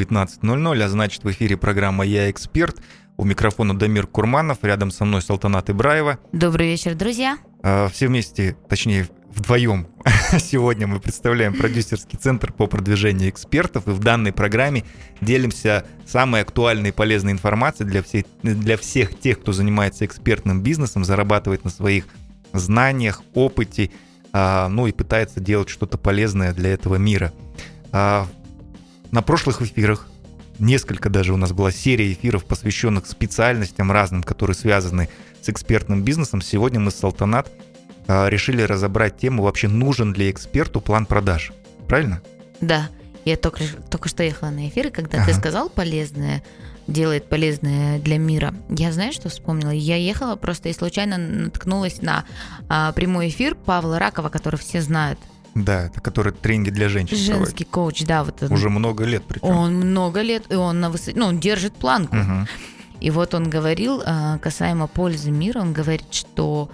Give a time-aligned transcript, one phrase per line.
[0.00, 2.76] 19.00, а значит в эфире программа «Я эксперт».
[3.16, 6.18] У микрофона Дамир Курманов, рядом со мной Салтанат Ибраева.
[6.32, 7.36] Добрый вечер, друзья.
[7.62, 9.88] А, все вместе, точнее вдвоем,
[10.38, 14.84] сегодня мы представляем продюсерский центр по продвижению экспертов, и в данной программе
[15.20, 21.04] делимся самой актуальной и полезной информацией для всех, для всех тех, кто занимается экспертным бизнесом,
[21.04, 22.06] зарабатывает на своих
[22.54, 23.90] знаниях, опыте,
[24.32, 27.32] а, ну и пытается делать что-то полезное для этого мира.
[27.92, 28.26] А,
[29.10, 30.06] на прошлых эфирах
[30.58, 35.08] несколько даже у нас была серия эфиров, посвященных специальностям разным, которые связаны
[35.42, 36.42] с экспертным бизнесом.
[36.42, 37.50] Сегодня мы с Салтанат
[38.06, 41.52] а, решили разобрать тему, вообще нужен ли эксперту план продаж.
[41.88, 42.22] Правильно?
[42.60, 42.88] Да.
[43.24, 45.30] Я только, только что ехала на эфир, и когда ага.
[45.30, 46.42] ты сказал полезное,
[46.86, 48.54] делает полезное для мира.
[48.68, 49.70] Я знаю, что вспомнила?
[49.70, 52.24] Я ехала просто и случайно наткнулась на
[52.68, 55.18] а, прямой эфир Павла Ракова, который все знают.
[55.54, 57.16] Да, это который тренинги для женщин.
[57.16, 57.68] Женский проводит.
[57.70, 58.52] коуч, да, вот он.
[58.52, 59.48] Уже много лет причем.
[59.48, 62.16] Он много лет, и он на высоте, ну, он держит планку.
[62.16, 62.46] Угу.
[63.00, 66.70] И вот он говорил а, касаемо пользы мира, он говорит, что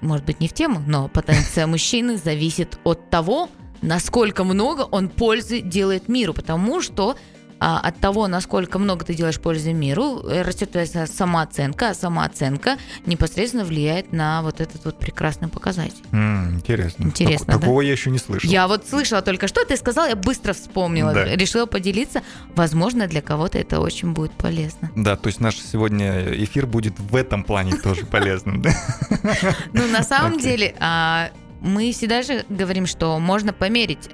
[0.00, 3.48] может быть не в тему, но потенция мужчины зависит от того,
[3.82, 7.16] насколько много он пользы делает миру, потому что
[7.60, 12.78] а, от того, насколько много ты делаешь пользы миру, э, растет твоя самооценка, а самооценка
[13.04, 16.02] непосредственно влияет на вот этот вот прекрасный показатель.
[16.10, 17.04] Mm, интересно.
[17.04, 17.60] Интересно, так, да?
[17.60, 18.50] Такого я еще не слышал.
[18.50, 21.36] Я вот слышала только что, ты сказал, я быстро вспомнила, да.
[21.36, 22.22] решила поделиться.
[22.54, 24.90] Возможно, для кого-то это очень будет полезно.
[24.96, 28.64] Да, то есть наш сегодня эфир будет в этом плане тоже полезным.
[29.72, 31.30] Ну, на самом деле, а,
[31.60, 34.08] мы всегда же говорим, что можно померить,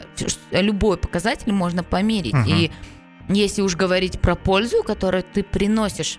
[0.50, 2.34] любой показатель можно померить.
[2.46, 2.70] И
[3.28, 6.18] если уж говорить про пользу, которую ты приносишь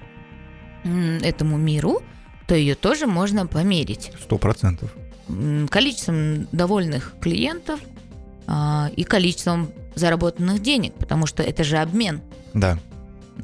[0.84, 2.02] этому миру,
[2.48, 4.12] то ее тоже можно померить.
[4.22, 4.94] Сто процентов.
[5.70, 7.80] Количеством довольных клиентов
[8.48, 12.22] а, и количеством заработанных денег, потому что это же обмен.
[12.54, 12.80] Да.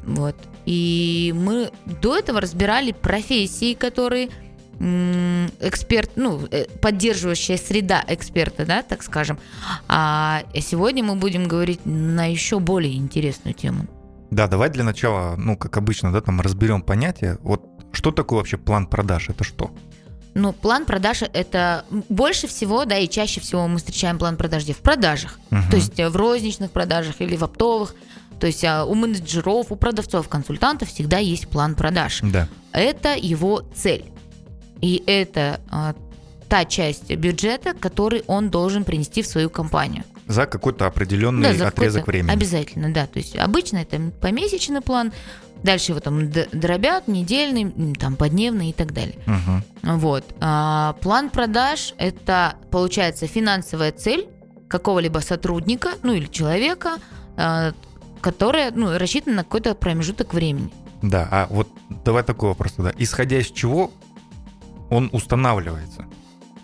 [0.06, 0.36] Вот.
[0.64, 4.30] И мы до этого разбирали профессии, которые
[5.60, 9.38] эксперт, ну, э, поддерживающая среда эксперта, да, так скажем.
[9.88, 13.86] А сегодня мы будем говорить на еще более интересную тему.
[14.30, 17.38] Да, давай для начала, ну, как обычно, да, там разберем понятие.
[17.42, 19.28] Вот что такое вообще план продаж?
[19.28, 19.70] Это что?
[20.34, 24.72] Ну, план продаж это больше всего, да, и чаще всего мы встречаем план продаж где?
[24.72, 25.38] В продажах.
[25.52, 25.60] Угу.
[25.70, 27.94] То есть э, в розничных продажах или в оптовых.
[28.40, 32.20] То есть а, у менеджеров, у продавцов, консультантов всегда есть план продаж.
[32.22, 32.48] Да.
[32.72, 34.04] Это его цель.
[34.84, 35.94] И это а,
[36.46, 40.04] та часть бюджета, который он должен принести в свою компанию.
[40.26, 42.30] За какой-то определенный да, за отрезок времени.
[42.30, 43.06] Обязательно, да.
[43.06, 45.10] То есть обычно это помесячный план,
[45.62, 49.16] дальше его там дробят, недельный, там подневный и так далее.
[49.26, 49.96] Угу.
[49.96, 50.24] Вот.
[50.40, 54.28] А, план продаж– это, получается, финансовая цель
[54.68, 56.98] какого-либо сотрудника, ну или человека,
[57.38, 57.72] а,
[58.20, 60.70] которая ну, рассчитана на какой-то промежуток времени.
[61.00, 61.68] Да, а вот
[62.04, 62.92] давай такой вопрос тогда.
[62.98, 63.90] Исходя из чего
[64.90, 66.06] он устанавливается?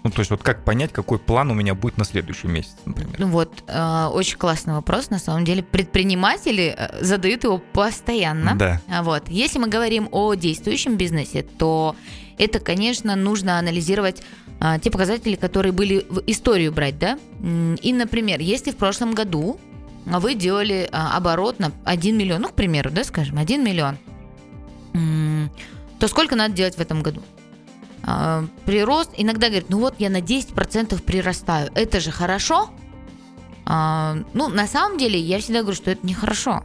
[0.02, 3.16] Ну, то есть вот как понять, какой план у меня будет на следующий месяц, например?
[3.18, 5.10] Ну вот, э, очень классный вопрос.
[5.10, 8.54] На самом деле предприниматели э, задают его постоянно.
[8.54, 8.80] Да.
[9.02, 9.28] Вот.
[9.28, 11.96] Если мы говорим о действующем бизнесе, то
[12.38, 14.22] это, конечно, нужно анализировать
[14.60, 17.18] э, те показатели, которые были в историю брать, да?
[17.82, 19.60] И, например, если в прошлом году
[20.06, 23.98] вы делали э, оборот на 1 миллион, ну, к примеру, да, скажем, 1 миллион,
[25.98, 27.22] то сколько надо делать в этом году?
[28.10, 32.70] Э, прирост, иногда говорят, ну вот я на 10% прирастаю, это же хорошо?
[33.66, 36.64] А, ну, на самом деле, я всегда говорю, что это нехорошо,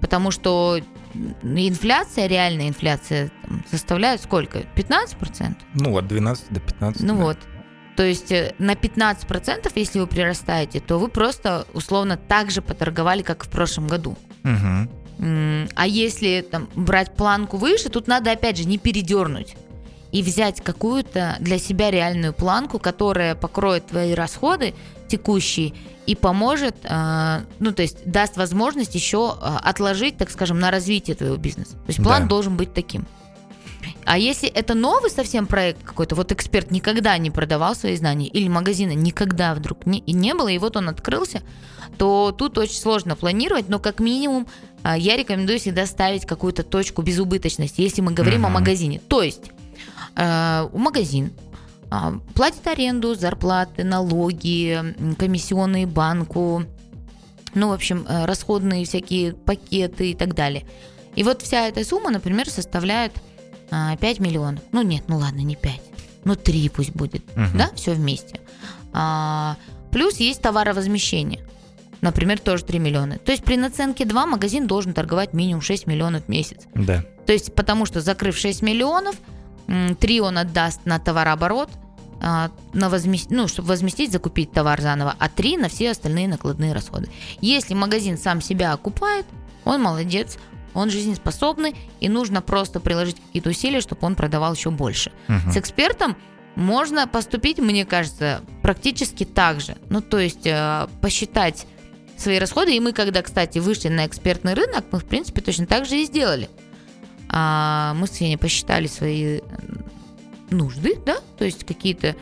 [0.00, 0.78] потому что
[1.42, 3.30] инфляция, реальная инфляция
[3.70, 4.60] составляет сколько?
[4.74, 5.56] 15%?
[5.74, 7.02] Ну, от 12 до 15.
[7.02, 7.22] Ну да.
[7.22, 7.38] вот.
[7.96, 13.22] То есть э, на 15%, если вы прирастаете, то вы просто условно так же поторговали,
[13.22, 14.16] как в прошлом году.
[14.44, 15.68] Угу.
[15.74, 19.56] А если там, брать планку выше, тут надо опять же не передернуть
[20.12, 24.74] и взять какую-то для себя реальную планку, которая покроет твои расходы
[25.08, 25.74] текущие
[26.06, 31.16] и поможет, э, ну, то есть даст возможность еще э, отложить, так скажем, на развитие
[31.16, 31.72] твоего бизнеса.
[31.72, 32.28] То есть план да.
[32.28, 33.06] должен быть таким.
[34.04, 38.48] А если это новый совсем проект какой-то, вот эксперт никогда не продавал свои знания, или
[38.48, 41.42] магазина никогда вдруг не, и не было, и вот он открылся,
[41.98, 44.46] то тут очень сложно планировать, но как минимум
[44.84, 48.48] э, я рекомендую всегда ставить какую-то точку безубыточности, если мы говорим uh-huh.
[48.48, 49.00] о магазине.
[49.08, 49.50] То есть
[50.18, 51.32] э, магазин,
[51.90, 51.96] э,
[52.34, 56.64] платит аренду, зарплаты, налоги, комиссионные банку,
[57.54, 60.64] ну, в общем, э, расходные всякие пакеты и так далее.
[61.14, 63.12] И вот вся эта сумма, например, составляет
[63.70, 64.62] э, 5 миллионов.
[64.72, 65.80] Ну, нет, ну ладно, не 5.
[66.24, 67.56] Ну, 3 пусть будет, угу.
[67.56, 68.40] да, все вместе.
[68.92, 69.56] А,
[69.90, 71.40] плюс есть товаровозмещение.
[72.00, 73.18] например, тоже 3 миллиона.
[73.18, 76.66] То есть при наценке 2 магазин должен торговать минимум 6 миллионов в месяц.
[76.74, 77.04] Да.
[77.26, 79.16] То есть потому что закрыв 6 миллионов,
[79.68, 81.70] 3 он отдаст на товарооборот,
[82.20, 83.30] а, на возмест...
[83.30, 87.08] ну, чтобы возместить, закупить товар заново, а 3 на все остальные накладные расходы.
[87.40, 89.26] Если магазин сам себя окупает,
[89.64, 90.38] он молодец,
[90.74, 95.12] он жизнеспособный, и нужно просто приложить какие-то усилия, чтобы он продавал еще больше.
[95.28, 95.52] Мгм.
[95.52, 96.16] С экспертом
[96.54, 99.76] можно поступить, мне кажется, практически так же.
[99.90, 101.66] Ну, то есть э, посчитать
[102.16, 102.74] свои расходы.
[102.74, 106.04] И мы, когда, кстати, вышли на экспертный рынок, мы, в принципе, точно так же и
[106.04, 106.50] сделали.
[107.28, 109.40] А, мы с Сеней посчитали свои
[110.50, 112.16] нужды, да, то есть какие-то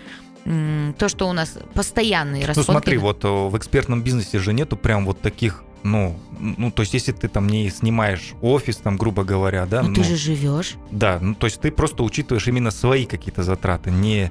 [0.98, 2.66] то, что у нас постоянные Ну расходы.
[2.66, 6.94] смотри, вот э, в экспертном бизнесе же нету прям вот таких, ну, ну, то есть
[6.94, 10.74] если ты там не снимаешь офис, там, грубо говоря, да, Ну, ты ну, же живешь.
[10.92, 14.30] да, ну, то есть ты просто учитываешь именно свои какие-то затраты, не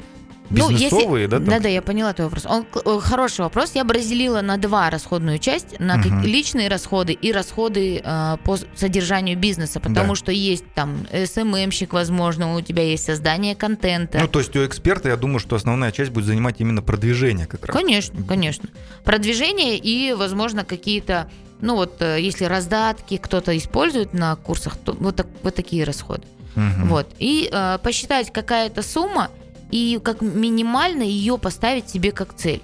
[0.49, 1.45] Ну, если- бизнесовые, да, там?
[1.45, 2.45] Да, да, я поняла твой вопрос.
[2.45, 3.71] Он э, хороший вопрос.
[3.73, 6.21] Я бы разделила на два расходную часть: на Мгм.
[6.23, 10.15] личные расходы и расходы э, по содержанию бизнеса, потому Да.
[10.15, 14.19] что есть там СММщик, возможно, у тебя есть создание контента.
[14.19, 17.65] Ну, то есть у эксперта, я думаю, что основная часть будет занимать именно продвижение как
[17.65, 17.75] раз.
[17.75, 18.69] Конечно, конечно.
[19.03, 21.29] Продвижение и, возможно, какие-то,
[21.61, 26.23] ну вот, э, если раздатки кто-то использует на курсах, то вот, так- вот такие расходы.
[26.55, 26.87] Мгм.
[26.87, 27.07] Вот.
[27.19, 29.29] И э, посчитать какая-то сумма
[29.71, 32.61] и как минимально ее поставить себе как цель.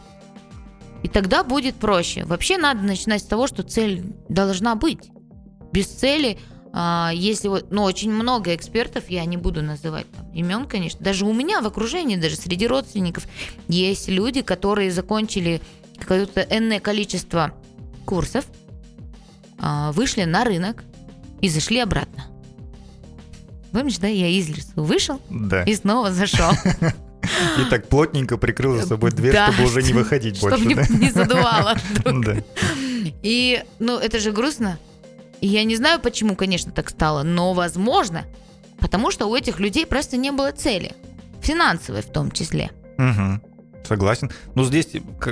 [1.04, 2.26] И тогда будет проще.
[2.26, 5.10] Вообще надо начинать с того, что цель должна быть.
[5.72, 6.38] Без цели,
[6.74, 11.26] а, если вот, ну, очень много экспертов, я не буду называть там, имен, конечно, даже
[11.26, 13.28] у меня в окружении, даже среди родственников
[13.68, 15.62] есть люди, которые закончили
[15.98, 17.54] какое-то энное количество
[18.06, 18.46] курсов,
[19.60, 20.84] а, вышли на рынок
[21.42, 22.31] и зашли обратно.
[23.72, 25.64] Помнишь, да, я из лесу вышел Да.
[25.64, 26.52] и снова зашел.
[27.60, 30.76] И так плотненько прикрыл за собой дверь, Да, чтобы уже не выходить Чтобы больше, не,
[30.76, 30.86] да?
[30.90, 31.76] не задувало.
[32.04, 32.36] Да.
[33.24, 34.78] И, ну, это же грустно.
[35.40, 38.26] И я не знаю, почему, конечно, так стало, но возможно,
[38.80, 40.94] потому что у этих людей просто не было цели.
[41.42, 42.72] Финансовой в том числе.
[42.98, 43.42] Мгм.
[43.88, 44.30] Согласен.
[44.56, 44.88] Ну, здесь,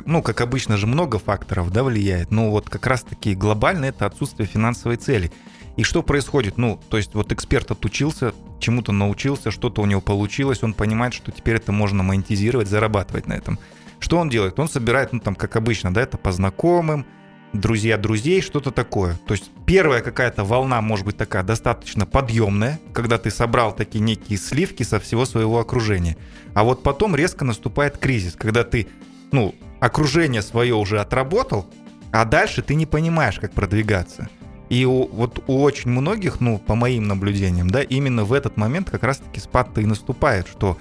[0.05, 2.31] ну, как обычно же, много факторов, да, влияет.
[2.31, 5.31] Но вот как раз-таки глобально это отсутствие финансовой цели.
[5.77, 6.57] И что происходит?
[6.57, 11.31] Ну, то есть вот эксперт отучился, чему-то научился, что-то у него получилось, он понимает, что
[11.31, 13.59] теперь это можно монетизировать, зарабатывать на этом.
[13.99, 14.59] Что он делает?
[14.59, 17.05] Он собирает, ну, там, как обычно, да, это по знакомым,
[17.53, 19.15] друзья друзей, что-то такое.
[19.25, 24.37] То есть первая какая-то волна может быть такая достаточно подъемная, когда ты собрал такие некие
[24.37, 26.17] сливки со всего своего окружения.
[26.53, 28.87] А вот потом резко наступает кризис, когда ты,
[29.31, 31.67] ну, окружение свое уже отработал,
[32.11, 34.29] а дальше ты не понимаешь, как продвигаться.
[34.69, 38.89] И у, вот у очень многих, ну, по моим наблюдениям, да, именно в этот момент
[38.89, 40.77] как раз-таки спад-то и наступает, что,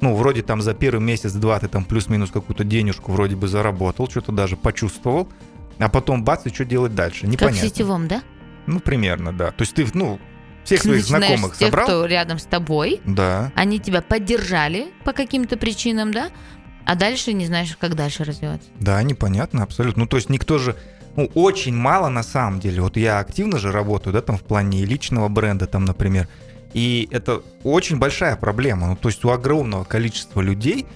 [0.00, 4.32] ну, вроде там за первый месяц-два ты там плюс-минус какую-то денежку вроде бы заработал, что-то
[4.32, 5.28] даже почувствовал,
[5.78, 7.20] а потом бац, и что делать дальше?
[7.22, 7.68] Как в Непонятно.
[7.68, 8.22] сетевом, да?
[8.66, 9.52] Ну, примерно, да.
[9.52, 10.18] То есть ты, ну,
[10.64, 11.86] всех Ты своих знакомых тех, собрал?
[11.86, 13.52] кто рядом с тобой, Да.
[13.54, 16.30] они тебя поддержали по каким-то причинам, да?
[16.84, 18.68] А дальше не знаешь, как дальше развиваться.
[18.80, 20.02] Да, непонятно, абсолютно.
[20.02, 20.74] Ну, то есть никто же,
[21.18, 22.80] ну, очень мало на самом деле.
[22.80, 26.28] Вот я активно же работаю, да, там в плане личного бренда, там, например.
[26.74, 28.86] И это очень большая проблема.
[28.86, 30.86] Ну, то есть у огромного количества людей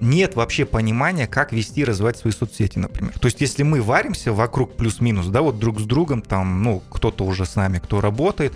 [0.00, 3.18] нет вообще понимания, как вести и развивать свои соцсети, например.
[3.18, 7.24] То есть если мы варимся вокруг плюс-минус, да, вот друг с другом, там, ну, кто-то
[7.24, 8.52] уже с нами, кто работает,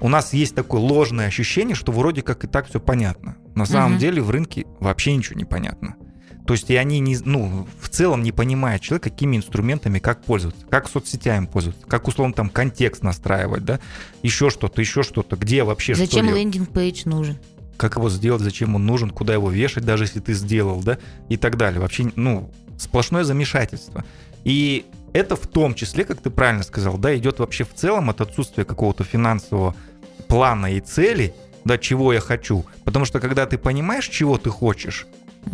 [0.00, 3.36] у нас есть такое ложное ощущение, что вроде как и так все понятно.
[3.54, 4.00] На самом Мгм.
[4.00, 5.96] деле в рынке вообще ничего не понятно.
[6.48, 10.64] То есть и они не, ну, в целом не понимают человек, какими инструментами как пользоваться,
[10.70, 13.80] как соцсетями пользоваться, как условно там контекст настраивать, да,
[14.22, 17.36] еще что-то, еще что-то, где вообще что Зачем делать, лендинг-пейдж нужен?
[17.76, 20.96] как его сделать, зачем он нужен, куда его вешать, даже если ты сделал, да,
[21.28, 21.82] и так далее.
[21.82, 24.06] Вообще, ну, сплошное замешательство.
[24.44, 28.22] И это в том числе, как ты правильно сказал, да, идет вообще в целом от
[28.22, 29.74] отсутствия какого-то финансового
[30.28, 31.34] плана и цели,
[31.66, 32.64] да, чего я хочу.
[32.84, 35.06] Потому что когда ты понимаешь, чего ты хочешь,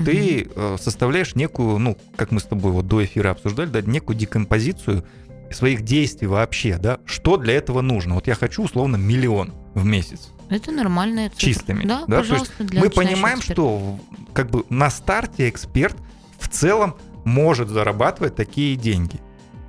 [0.04, 4.16] Ты э, составляешь некую, ну, как мы с тобой вот до эфира обсуждали, да, некую
[4.16, 5.04] декомпозицию
[5.50, 8.14] своих действий вообще, да, что для этого нужно.
[8.14, 11.46] Вот я хочу условно миллион в месяц Это нормальная цифра.
[11.46, 11.84] чистыми.
[11.84, 12.06] Да, да?
[12.06, 13.54] То есть пожалуйста, для мы понимаем, экспертов.
[13.54, 13.98] что
[14.32, 15.96] как бы на старте эксперт
[16.38, 19.20] в целом может зарабатывать такие деньги.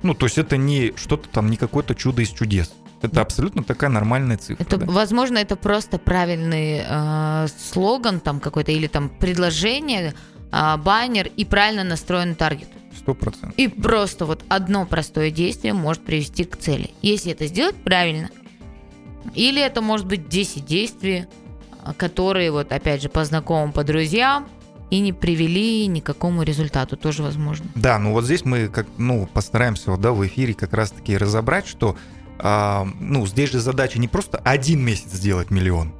[0.02, 2.72] Ну, то есть это не что-то там, не какое-то чудо из чудес.
[3.06, 4.62] Это абсолютно такая нормальная цифра.
[4.62, 4.86] Это, да.
[4.86, 10.14] возможно, это просто правильный э, слоган там какой-то или там предложение,
[10.52, 12.68] э, баннер и правильно настроен таргет.
[12.96, 13.54] Сто процентов.
[13.56, 16.90] И просто вот одно простое действие может привести к цели.
[17.02, 18.30] Если это сделать правильно.
[19.34, 21.26] Или это может быть 10 действий,
[21.82, 24.48] а, которые вот опять же по знакомым, по друзьям,
[24.90, 27.66] и не привели ни к какому результату, тоже возможно.
[27.74, 31.66] Да, ну вот здесь мы как, ну, постараемся вот, да, в эфире как раз-таки разобрать,
[31.66, 31.96] что
[32.38, 35.92] а, ну, здесь же задача не просто один месяц сделать миллион,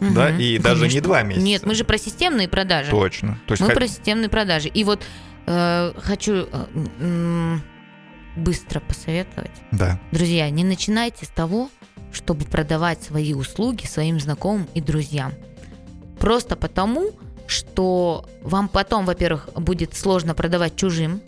[0.00, 0.62] угу, да, и конечно.
[0.62, 1.44] даже не два месяца.
[1.44, 2.90] Нет, мы же про системные продажи.
[2.90, 3.38] Точно.
[3.46, 3.74] То есть мы х...
[3.74, 4.68] про системные продажи.
[4.68, 5.02] И вот
[5.46, 7.56] э, хочу э,
[8.36, 9.50] быстро посоветовать.
[9.70, 10.00] Да.
[10.10, 11.70] Друзья, не начинайте с того,
[12.12, 15.32] чтобы продавать свои услуги своим знакомым и друзьям.
[16.18, 17.10] Просто потому,
[17.46, 21.20] что вам потом, во-первых, будет сложно продавать чужим,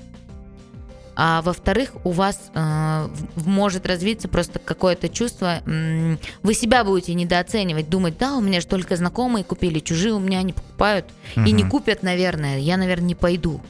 [1.17, 7.89] а во-вторых, у вас э, может развиться просто какое-то чувство, э, вы себя будете недооценивать,
[7.89, 11.07] думать, да, у меня же только знакомые купили, чужие у меня не покупают
[11.37, 11.47] угу.
[11.47, 13.61] и не купят, наверное, я, наверное, не пойду.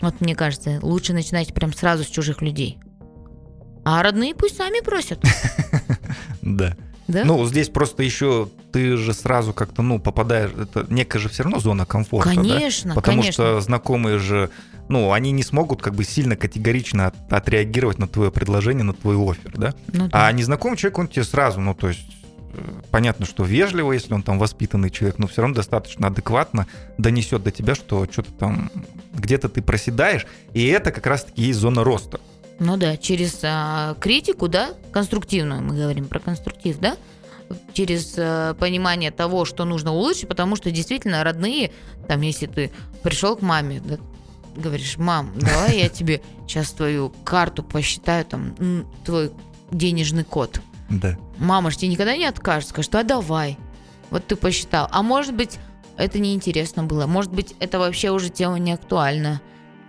[0.00, 2.78] Вот мне кажется, лучше начинать прям сразу с чужих людей.
[3.84, 5.20] А родные пусть сами просят.
[6.42, 6.76] Да.
[7.08, 7.24] Да?
[7.24, 11.60] Ну, здесь просто еще ты же сразу как-то, ну, попадаешь, это некая же все равно
[11.60, 12.28] зона комфорта.
[12.28, 12.94] Конечно, да?
[12.94, 13.32] Потому конечно.
[13.32, 14.50] что знакомые же,
[14.90, 19.16] ну, они не смогут как бы сильно категорично от, отреагировать на твое предложение, на твой
[19.16, 19.74] офер, да?
[19.94, 20.28] Ну, да.
[20.28, 22.06] А незнакомый человек, он тебе сразу, ну, то есть
[22.52, 22.58] э,
[22.90, 26.66] понятно, что вежливо, если он там воспитанный человек, но все равно достаточно адекватно
[26.98, 28.70] донесет до тебя, что что-то там
[29.14, 32.20] где-то ты проседаешь, и это как раз-таки есть зона роста.
[32.58, 36.98] Ну да, через а, критику, да, конструктивную, мы говорим про конструктив, да,
[37.72, 41.72] через а, понимание того, что нужно улучшить, потому что действительно родные,
[42.08, 42.70] там, если ты
[43.02, 43.98] пришел к маме, да,
[44.56, 48.54] говоришь, мам, давай я тебе сейчас твою карту посчитаю, там,
[49.04, 49.32] твой
[49.70, 50.60] денежный код.
[50.88, 51.16] Да.
[51.38, 53.58] Мама же тебе никогда не откажет, скажет, а давай.
[54.10, 54.88] Вот ты посчитал.
[54.90, 55.58] А может быть,
[55.96, 57.06] это неинтересно было.
[57.06, 59.40] Может быть, это вообще уже тема не актуальна.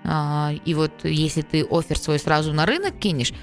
[0.03, 3.33] А, и вот если ты offer свой сразу на рынок кинешь,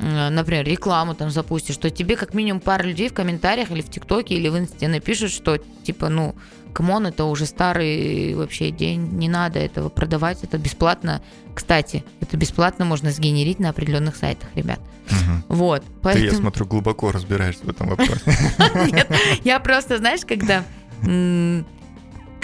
[0.00, 4.34] например, рекламу там запустишь, то тебе как минимум пара людей в комментариях или в ТикТоке
[4.34, 6.34] или в Инсте напишут, что типа, ну,
[6.72, 11.22] come on, это уже старый вообще день, не надо этого продавать, это бесплатно.
[11.54, 14.80] Кстати, это бесплатно можно сгенерить на определенных сайтах, ребят.
[15.10, 15.56] Угу.
[15.56, 15.84] Вот.
[16.02, 16.28] Поэтому...
[16.28, 18.22] Ты, я смотрю, глубоко разбираешься в этом вопросе.
[18.92, 19.08] Нет,
[19.44, 20.64] я просто, знаешь, когда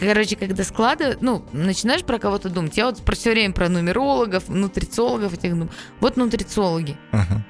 [0.01, 2.77] короче, когда складываешь, ну, начинаешь про кого-то думать.
[2.77, 5.71] Я вот про все время про нумерологов, нутрициологов этих думаю.
[6.01, 6.97] Вот нутрициологи.
[7.13, 7.45] Ага.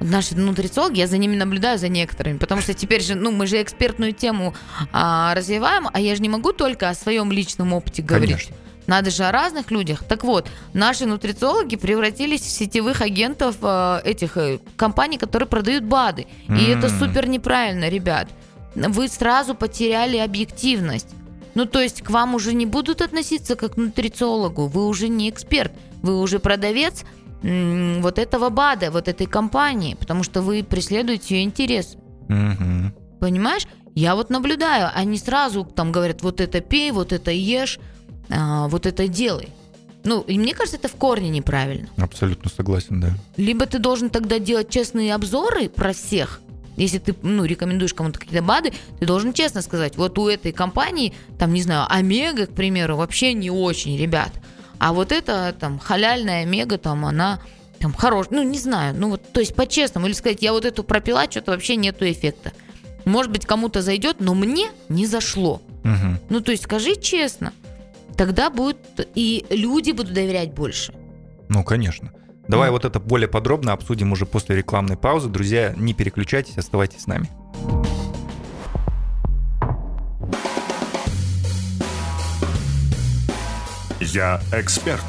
[0.00, 3.62] Наши нутрициологи, я за ними наблюдаю, за некоторыми, потому что теперь же, ну, мы же
[3.62, 4.54] экспертную тему
[4.92, 8.30] а, развиваем, а я же не могу только о своем личном опыте говорить.
[8.30, 8.56] Конечно.
[8.86, 10.04] Надо же о разных людях.
[10.04, 16.26] Так вот, наши нутрициологи превратились в сетевых агентов э, этих э, компаний, которые продают БАДы.
[16.48, 16.58] Mm.
[16.58, 18.28] И это супер неправильно, ребят.
[18.74, 21.08] Вы сразу потеряли объективность.
[21.54, 25.30] Ну, то есть к вам уже не будут относиться как к нутрициологу, вы уже не
[25.30, 27.04] эксперт, вы уже продавец
[27.42, 31.96] вот этого БАДа, вот этой компании, потому что вы преследуете ее интерес.
[32.28, 33.18] Угу.
[33.20, 33.66] Понимаешь?
[33.94, 37.78] Я вот наблюдаю, они сразу там говорят, вот это пей, вот это ешь,
[38.28, 39.50] а, вот это делай.
[40.02, 41.88] Ну, и мне кажется, это в корне неправильно.
[41.96, 43.14] Абсолютно согласен, да.
[43.36, 46.40] Либо ты должен тогда делать честные обзоры про всех,
[46.76, 51.14] если ты, ну, рекомендуешь кому-то какие-то БАДы, ты должен честно сказать, вот у этой компании,
[51.38, 54.32] там, не знаю, Омега, к примеру, вообще не очень, ребят.
[54.78, 57.40] А вот эта, там, халяльная Омега, там, она
[57.78, 60.84] там хорош, ну, не знаю, ну, вот, то есть по-честному, или сказать, я вот эту
[60.84, 62.52] пропила, что-то вообще нету эффекта.
[63.04, 65.60] Может быть, кому-то зайдет, но мне не зашло.
[65.84, 66.20] Угу.
[66.30, 67.52] Ну, то есть скажи честно,
[68.16, 68.78] тогда будет,
[69.14, 70.94] и люди будут доверять больше.
[71.48, 72.10] Ну, конечно.
[72.46, 75.28] Давай вот это более подробно обсудим уже после рекламной паузы.
[75.28, 77.28] Друзья, не переключайтесь, оставайтесь с нами.
[84.00, 85.02] Я эксперт.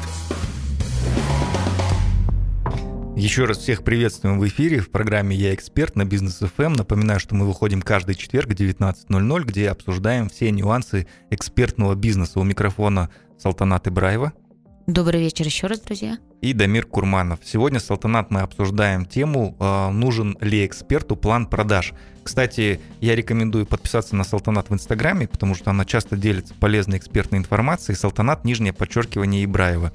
[3.14, 6.76] Еще раз всех приветствуем в эфире в программе «Я эксперт» на Бизнес FM.
[6.76, 12.40] Напоминаю, что мы выходим каждый четверг в 19.00, где обсуждаем все нюансы экспертного бизнеса.
[12.40, 14.32] У микрофона Салтанат Ибраева–
[14.86, 16.16] Добрый вечер еще раз, друзья.
[16.42, 17.40] И Дамир Курманов.
[17.42, 21.92] Сегодня, Салтанат, мы обсуждаем тему, а, нужен ли эксперту план продаж.
[22.22, 27.38] Кстати, я рекомендую подписаться на Салтанат в Инстаграме, потому что она часто делится полезной экспертной
[27.38, 27.96] информацией.
[27.96, 29.92] Салтанат, нижнее подчеркивание Ибраева.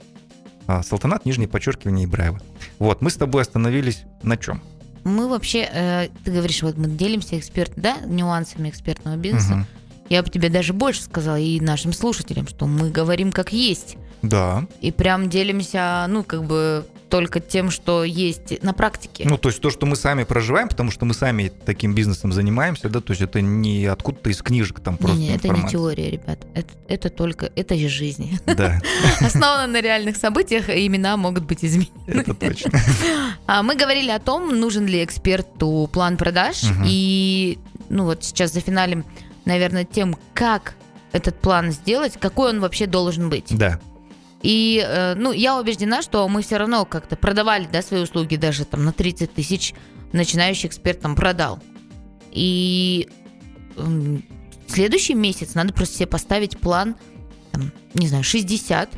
[0.67, 2.41] А, Салтанат, нижнее подчеркивание Ибраева.
[2.77, 4.61] Вот, мы с тобой остановились на чем?
[5.05, 9.53] Мы вообще, э, ты говоришь, вот мы делимся эксперт, да, нюансами экспертного бизнеса.
[9.53, 9.65] Угу.
[10.09, 13.95] Я бы тебе даже больше сказала и нашим слушателям, что мы говорим как есть.
[14.21, 14.65] Да.
[14.81, 19.25] И прям делимся, ну, как бы только тем, что есть на практике.
[19.27, 22.87] Ну, то есть то, что мы сами проживаем, потому что мы сами таким бизнесом занимаемся,
[22.87, 26.09] да, то есть это не откуда-то из книжек там просто не, не, это не теория,
[26.09, 28.39] ребят, это, это только, это же жизнь.
[28.45, 28.81] Да.
[29.19, 31.91] Основано на реальных событиях, имена могут быть изменены.
[32.07, 32.79] Это точно.
[33.47, 37.59] А мы говорили о том, нужен ли эксперту план продаж, и,
[37.89, 39.03] ну, вот сейчас за финалем,
[39.43, 40.75] наверное, тем, как
[41.11, 43.47] этот план сделать, какой он вообще должен быть.
[43.49, 43.81] Да.
[44.41, 48.65] И, э, ну, я убеждена, что мы все равно как-то продавали, да, свои услуги даже
[48.65, 49.73] там на 30 тысяч
[50.13, 51.59] начинающий эксперт там продал.
[52.31, 53.09] И
[54.67, 56.95] следующий месяц надо просто себе поставить план,
[57.51, 58.89] там, не знаю, 60,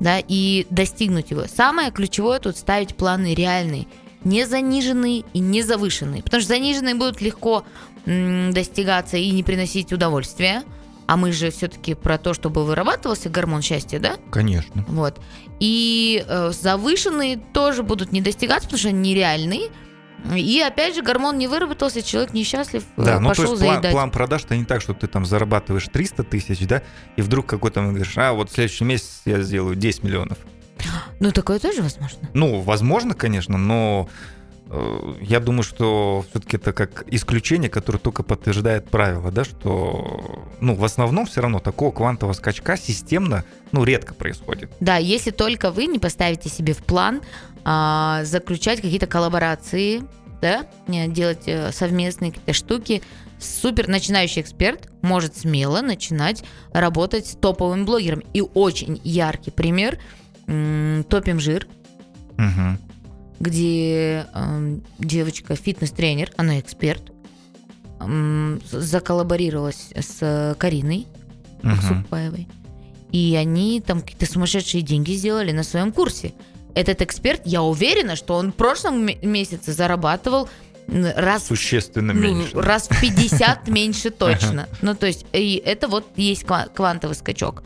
[0.00, 1.44] да, и достигнуть его.
[1.54, 3.86] Самое ключевое тут ставить планы реальные,
[4.24, 6.22] не заниженные и не завышенные.
[6.22, 7.64] Потому что заниженные будут легко
[8.04, 10.64] достигаться и не приносить удовольствия.
[11.06, 14.16] А мы же все-таки про то, чтобы вырабатывался гормон счастья, да?
[14.30, 14.84] Конечно.
[14.88, 15.20] Вот.
[15.60, 19.70] И э, завышенные тоже будут не достигаться, потому что они нереальные.
[20.36, 23.74] И опять же, гормон не выработался, человек несчастлив, э, Да, ну то пошел есть план,
[23.74, 23.92] заедать.
[23.92, 26.82] план продаж это не так, что ты там зарабатываешь 300 тысяч, да,
[27.16, 30.38] и вдруг какой-то говоришь, а вот в следующий месяц я сделаю 10 миллионов.
[31.20, 32.18] Ну, такое тоже возможно.
[32.34, 34.08] Ну, возможно, конечно, но
[35.20, 40.84] я думаю, что все-таки это как исключение, которое только подтверждает правило, да, что, ну, в
[40.84, 44.70] основном все равно такого квантового скачка системно, ну, редко происходит.
[44.80, 47.20] Да, если только вы не поставите себе в план
[47.64, 50.02] а, заключать какие-то коллаборации,
[50.40, 53.00] да, делать э, совместные какие-то штуки.
[53.38, 58.24] Супер начинающий эксперт может смело начинать работать с топовым блогером.
[58.34, 59.98] И очень яркий пример
[60.46, 61.68] Топим жир,
[62.36, 62.78] Мгм.
[63.42, 67.02] Где эм, девочка фитнес-тренер, она эксперт,
[68.00, 71.06] с- заколлаборировалась с Кариной
[71.62, 71.80] Мгм.
[72.02, 72.48] Супаевой.
[73.12, 76.32] И они там какие-то сумасшедшие деньги сделали на своем курсе.
[76.74, 80.48] Этот эксперт, я уверена, что он в прошлом ме- месяце зарабатывал
[80.88, 82.60] раз, Существенно ну, меньше.
[82.60, 84.68] раз в 50 меньше точно.
[84.80, 87.62] Ну, то есть, и это вот есть ква- квантовый скачок.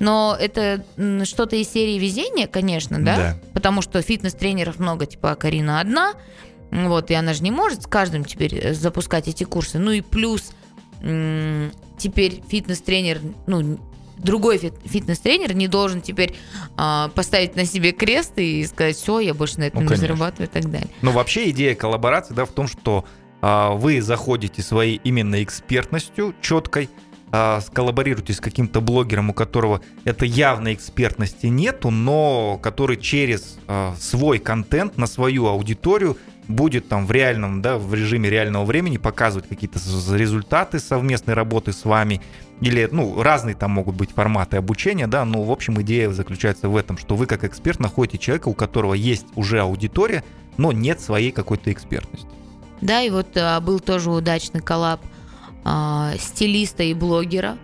[0.00, 0.84] Но это
[1.24, 3.16] что-то из серии везения, конечно, да?
[3.16, 3.36] Да.
[3.54, 6.14] Потому что фитнес-тренеров много, типа, а Карина одна.
[6.72, 9.78] Вот, и она же не может с каждым теперь э, запускать эти курсы.
[9.78, 10.52] Ну и плюс
[11.98, 13.78] теперь фитнес-тренер, ну,
[14.18, 16.36] другой фит- фитнес-тренер не должен теперь
[16.76, 20.46] а, поставить на себе крест и сказать, все, я больше на этом Ну, не зарабатываю
[20.46, 20.90] и так далее.
[21.02, 23.04] Но вообще идея коллаборации да, в том, что
[23.40, 26.90] а, вы заходите своей именно экспертностью четкой,
[27.32, 33.94] а, сколлаборируете с каким-то блогером, у которого это явной экспертности нету, но который через а,
[33.98, 36.16] свой контент на свою аудиторию
[36.48, 39.78] будет там в реальном, да, в режиме реального времени показывать какие-то
[40.12, 42.20] результаты совместной работы с вами,
[42.60, 46.76] или, ну, разные там могут быть форматы обучения, да, но, в общем, идея заключается в
[46.76, 50.24] этом, что вы как эксперт находите человека, у которого есть уже аудитория,
[50.56, 52.28] но нет своей какой-то экспертности.
[52.80, 55.00] Да, и вот а, был тоже удачный коллаб
[55.64, 57.58] а, стилиста и блогера.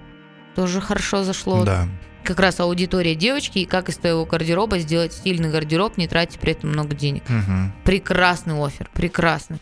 [0.54, 1.64] Тоже хорошо зашло.
[1.64, 1.88] Да.
[2.24, 6.52] Как раз аудитория девочки, и как из твоего гардероба сделать стильный гардероб, не тратя при
[6.52, 7.22] этом много денег.
[7.28, 7.72] Мгм.
[7.84, 9.58] Прекрасный офер, прекрасный.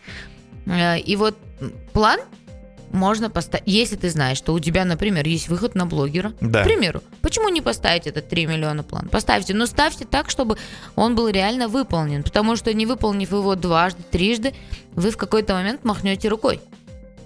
[0.65, 1.37] Э, И вот
[1.93, 2.19] план
[2.91, 6.61] можно поставить, если ты знаешь, что у тебя, например, есть выход на блогера, Да.
[6.61, 9.09] к примеру, почему не поставить этот 3 миллиона план?
[9.09, 10.57] Поставьте, но ставьте так, чтобы
[10.95, 14.53] он был реально выполнен, потому что не выполнив его дважды, трижды,
[14.93, 16.61] вы в какой-то момент махнете рукой.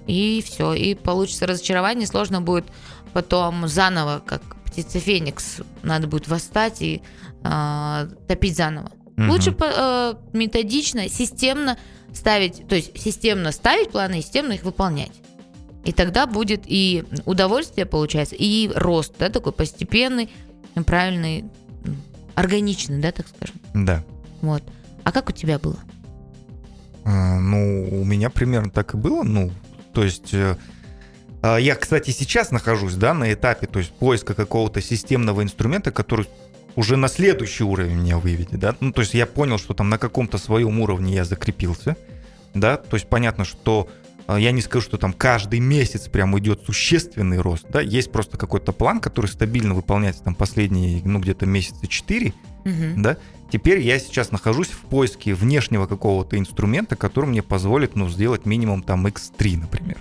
[0.08, 2.66] И все, и получится разочарование, сложно будет
[3.14, 7.02] потом заново, как птица Феникс, надо будет восстать и
[7.44, 8.92] а, топить заново.
[9.16, 9.30] Мгм.
[9.32, 11.78] Лучше э, методично, системно
[12.14, 15.12] ставить, то есть системно ставить планы и системно их выполнять.
[15.84, 20.30] И тогда будет и удовольствие получается, и рост, да, такой постепенный,
[20.86, 21.46] правильный,
[22.36, 23.56] органичный, да, так скажем.
[23.74, 24.04] Да.
[24.42, 24.64] Вот.
[25.04, 25.80] А как у тебя было?
[27.06, 29.24] А, Ну, у меня примерно так и было.
[29.24, 29.52] Ну,
[29.94, 30.56] то есть э,
[31.42, 36.28] а, я, кстати, сейчас нахожусь, да, на этапе, то есть поиска какого-то системного инструмента, который
[36.76, 38.76] уже на следующий уровень меня выведет, да.
[38.80, 41.96] Ну, то есть я понял, что там на каком-то своем уровне я закрепился,
[42.54, 42.78] да.
[42.78, 43.90] То есть понятно, что
[44.28, 47.82] а, я не скажу, что там каждый месяц прям идет существенный рост, да.
[47.82, 52.34] Есть просто какой-то план, который стабильно выполняется там последние, ну, где-то месяца 4,
[52.66, 53.02] Мгм.
[53.02, 53.18] да,
[53.52, 58.84] теперь я сейчас нахожусь в поиске внешнего какого-то инструмента, который мне позволит, ну, сделать минимум
[58.84, 59.98] там X3, например.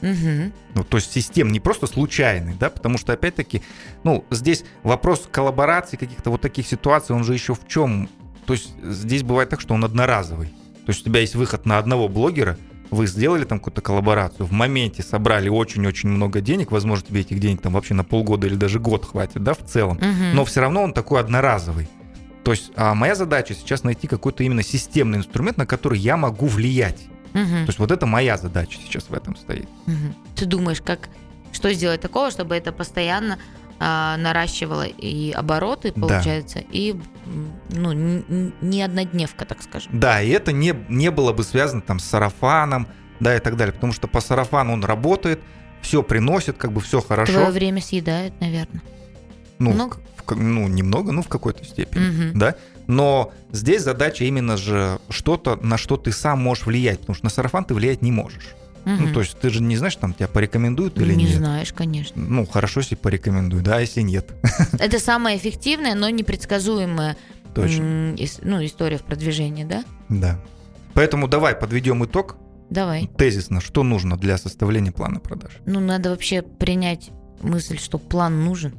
[0.00, 0.52] Мгм.
[0.74, 3.62] Ну, то есть систем не просто случайный, да, потому что, опять-таки,
[4.02, 8.08] ну, здесь вопрос коллаборации, каких-то вот таких ситуаций, он же еще в чем?
[8.46, 10.48] То есть здесь бывает так, что он одноразовый.
[10.86, 12.56] То есть у тебя есть выход на одного блогера,
[12.90, 17.60] вы сделали там какую-то коллаборацию, в моменте собрали очень-очень много денег, возможно, тебе этих денег
[17.60, 20.34] там вообще на полгода или даже год хватит, да, в целом Мгм.
[20.34, 21.88] но все равно он такой одноразовый.
[22.44, 26.46] То есть а, моя задача сейчас найти какой-то именно системный инструмент, на который я могу
[26.46, 27.00] влиять.
[27.32, 27.64] Мгм.
[27.64, 29.68] То есть вот это моя задача сейчас в этом стоит.
[29.86, 30.14] Мгм.
[30.36, 31.08] Ты думаешь, как
[31.52, 33.38] что сделать такого, чтобы это постоянно
[33.82, 36.00] а, наращивало и обороты, Да.
[36.06, 39.98] получается, и м, ну не однодневка, так скажем.
[39.98, 42.88] Да, и это не, не было бы связано там с сарафаном,
[43.20, 43.72] да, и так далее.
[43.72, 45.40] Потому что по сарафану он работает,
[45.80, 47.32] все приносит, как бы все хорошо.
[47.32, 48.82] Твое время съедает, наверное.
[49.60, 49.98] Ну, много?
[50.26, 52.38] в- ну, немного, ну, в какой-то степени, Мгм.
[52.38, 52.54] да.
[52.86, 57.30] Но здесь задача именно же что-то, на что ты сам можешь влиять, потому что на
[57.30, 58.54] сарафан ты влиять не можешь.
[58.86, 59.12] Ну, Мгм.
[59.12, 61.36] то есть ты же не знаешь, там тебя порекомендуют или не нет.
[61.36, 62.20] знаешь, конечно.
[62.20, 64.30] Ну, хорошо, если порекомендуют, да, а если нет.
[64.78, 67.16] Это самая эффективная, но непредсказуемая
[67.54, 68.16] Точно.
[68.42, 69.84] ну, история в продвижении, да?
[70.08, 70.40] Да.
[70.94, 72.36] Поэтому давай подведем итог
[72.70, 73.08] Давай.
[73.18, 75.52] тезисно, что нужно для составления плана продаж.
[75.66, 77.10] Ну, надо вообще принять
[77.42, 78.74] мысль, что план нужен.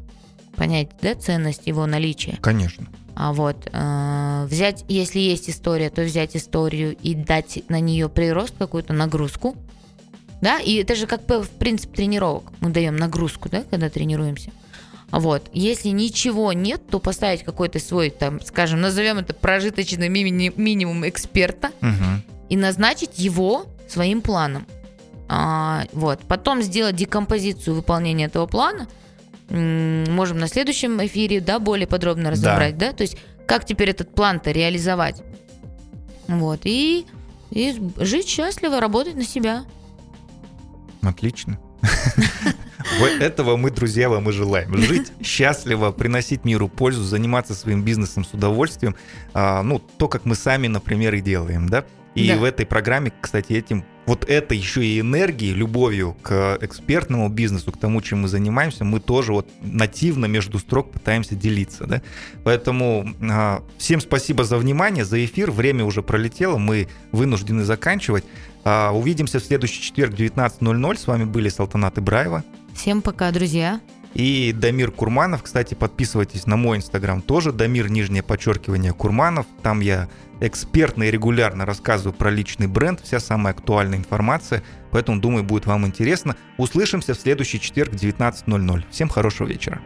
[0.56, 2.38] Понять, да, ценность его наличия.
[2.42, 2.88] Конечно.
[3.16, 8.54] А вот э, взять, если есть история, то взять историю и дать на нее прирост,
[8.58, 9.56] какую-то нагрузку.
[10.42, 12.46] Да, и это же как в принципе тренировок.
[12.62, 14.52] Мы даем нагрузку, да, когда тренируемся.
[15.12, 15.50] Вот.
[15.54, 21.72] Если ничего нет, то поставить какой-то свой, там, скажем, назовем это прожиточный мини- минимум эксперта
[21.82, 22.24] Мгм.
[22.50, 24.66] и назначить его своим планом.
[25.28, 26.22] А, вот.
[26.28, 28.88] Потом сделать декомпозицию выполнения этого плана.
[29.52, 32.78] Можем на следующем эфире да, более подробно разобрать.
[32.78, 32.94] Да.
[32.94, 35.22] То есть, как теперь этот план-то реализовать.
[36.28, 36.62] Вот.
[36.64, 37.06] И,
[37.50, 39.66] и жить счастливо, работать на себя.
[41.02, 41.60] Отлично.
[43.20, 44.78] Этого мы, друзья, вам и желаем.
[44.78, 48.96] Жить счастливо, приносить миру пользу, заниматься своим бизнесом с удовольствием.
[49.34, 51.86] А, Ну, то, как мы сами, например, и делаем, да?
[52.16, 52.38] И Да.
[52.38, 57.78] в этой программе, кстати, этим вот это еще и энергией, любовью к экспертному бизнесу, к
[57.78, 62.02] тому, чем мы занимаемся, мы тоже вот нативно между строк пытаемся делиться, да?
[62.44, 65.50] Поэтому а, всем спасибо за внимание, за эфир.
[65.50, 68.26] Время уже пролетело, мы вынуждены заканчивать.
[68.66, 70.98] А, Увидимся в следующий четверг в 19.00.
[70.98, 72.44] С вами были Салтанат Ибраева
[72.74, 73.80] Всем пока, друзья.
[74.14, 75.44] И Дамир Курманов.
[75.44, 77.52] Кстати, подписывайтесь на мой инстаграм тоже.
[77.52, 79.46] Дамир, нижнее подчеркивание, Курманов.
[79.64, 84.64] Там я экспертно и регулярно рассказываю про личный бренд, вся самая актуальная информация.
[84.92, 86.36] Поэтому, думаю, будет вам интересно.
[86.58, 88.84] Услышимся в следующий четверг в 19.00.
[88.90, 89.82] Всем хорошего вечера.